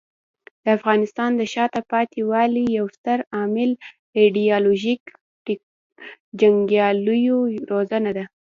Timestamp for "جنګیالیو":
6.39-7.37